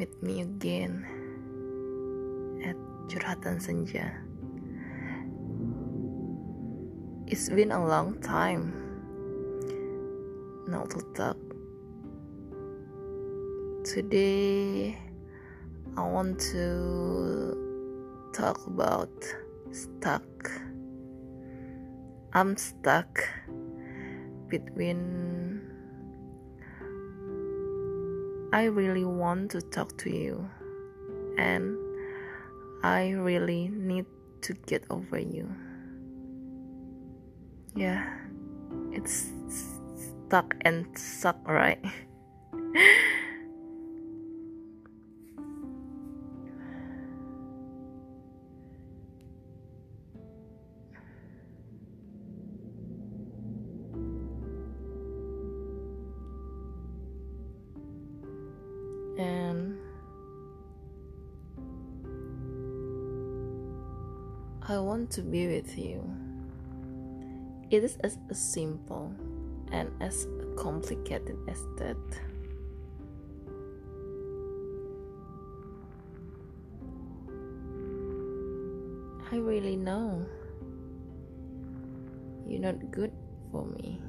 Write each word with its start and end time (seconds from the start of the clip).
meet 0.00 0.22
me 0.22 0.40
again 0.40 1.04
at 2.64 2.72
Curhatan 3.12 3.60
Senja. 3.60 4.08
It's 7.28 7.50
been 7.50 7.70
a 7.70 7.84
long 7.84 8.16
time 8.24 8.72
not 10.64 10.88
to 10.96 11.04
talk. 11.12 11.36
Today, 13.84 14.96
I 15.98 16.02
want 16.08 16.40
to 16.56 18.32
talk 18.32 18.56
about 18.66 19.12
stuck. 19.68 20.24
I'm 22.32 22.56
stuck 22.56 23.20
between 24.48 25.49
I 28.52 28.64
really 28.64 29.04
want 29.04 29.52
to 29.52 29.60
talk 29.60 29.96
to 29.98 30.10
you 30.10 30.48
and 31.38 31.76
I 32.82 33.10
really 33.10 33.68
need 33.68 34.06
to 34.42 34.54
get 34.54 34.84
over 34.90 35.18
you. 35.18 35.48
Yeah, 37.76 38.04
it's 38.90 39.30
stuck 40.26 40.56
and 40.62 40.86
suck, 40.98 41.38
right? 41.46 41.78
I 64.70 64.78
want 64.78 65.10
to 65.18 65.22
be 65.22 65.48
with 65.48 65.76
you. 65.76 66.00
It 67.72 67.82
is 67.82 67.96
as 68.04 68.16
simple 68.30 69.12
and 69.72 69.90
as 70.00 70.28
complicated 70.54 71.36
as 71.48 71.60
that. 71.78 71.96
I 79.32 79.38
really 79.38 79.74
know 79.74 80.24
you're 82.46 82.60
not 82.60 82.92
good 82.92 83.10
for 83.50 83.66
me. 83.66 84.00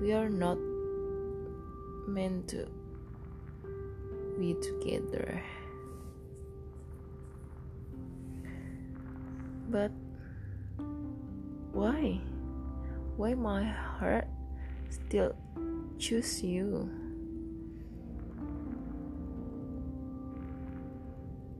We 0.00 0.12
are 0.12 0.28
not 0.28 0.58
meant 2.06 2.46
to 2.50 2.68
be 4.38 4.54
together. 4.62 5.42
But 9.68 9.92
why? 11.72 12.20
Why 13.16 13.34
my 13.34 13.64
heart 13.64 14.26
still 14.88 15.36
choose 15.98 16.42
you? 16.42 16.88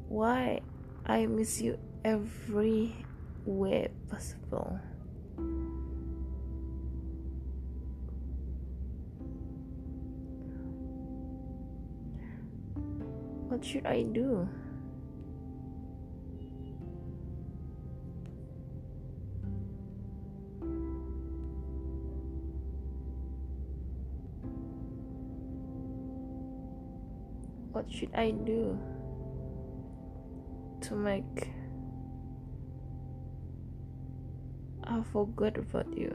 Why 0.08 0.60
I 1.04 1.26
miss 1.26 1.60
you 1.60 1.76
every 2.02 2.96
way 3.44 3.90
possible? 4.08 4.80
What 13.48 13.64
should 13.64 13.84
I 13.84 14.02
do? 14.02 14.48
What 27.78 27.92
should 27.92 28.10
I 28.12 28.32
do 28.32 28.76
to 30.80 30.96
make 30.96 31.46
I 34.82 35.00
forget 35.12 35.56
about 35.58 35.86
you? 35.96 36.10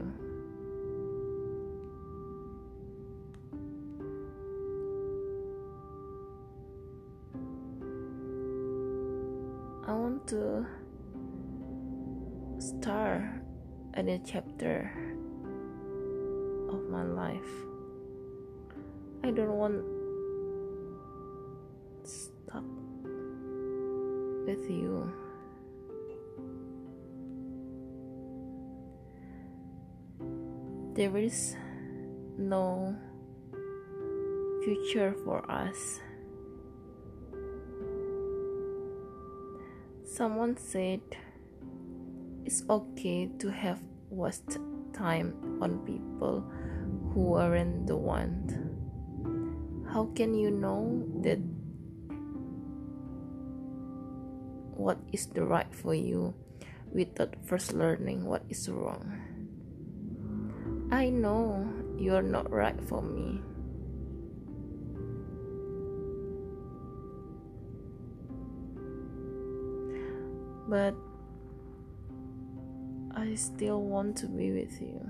I 9.88 9.92
want 9.94 10.28
to 10.36 10.66
start 12.58 13.24
a 13.94 14.02
new 14.02 14.20
chapter 14.22 14.92
of 16.68 16.90
my 16.90 17.04
life. 17.04 17.52
I 19.24 19.30
don't 19.30 19.56
want 19.56 19.93
There 30.94 31.16
is 31.18 31.56
no 32.38 32.94
future 34.62 35.10
for 35.26 35.42
us. 35.50 35.98
Someone 40.06 40.56
said 40.56 41.02
it's 42.46 42.62
okay 42.70 43.26
to 43.42 43.50
have 43.50 43.82
waste 44.08 44.62
time 44.94 45.34
on 45.58 45.82
people 45.82 46.46
who 47.10 47.34
aren't 47.34 47.88
the 47.88 47.96
one. 47.98 48.46
How 49.90 50.06
can 50.14 50.32
you 50.38 50.52
know 50.52 51.02
that 51.26 51.42
what 54.78 55.02
is 55.10 55.26
the 55.26 55.42
right 55.42 55.74
for 55.74 55.94
you 55.98 56.34
without 56.94 57.34
first 57.42 57.74
learning 57.74 58.26
what 58.26 58.44
is 58.48 58.70
wrong? 58.70 59.33
I 60.90 61.08
know 61.08 61.68
you're 61.98 62.22
not 62.22 62.50
right 62.50 62.80
for 62.82 63.02
me. 63.02 63.40
but 70.68 70.94
I 73.14 73.34
still 73.34 73.82
want 73.82 74.16
to 74.18 74.26
be 74.26 74.50
with 74.50 74.80
you. 74.80 75.08